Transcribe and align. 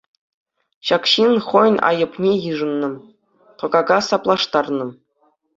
Ҫак 0.89 1.03
ҫын 1.11 1.35
хӑйӗн 1.49 1.77
айӑпне 1.89 2.31
йышӑннӑ, 2.45 2.89
тӑкака 3.61 3.99
саплаштарнӑ. 4.09 4.87